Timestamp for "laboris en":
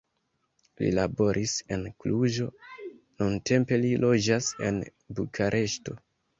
0.99-1.83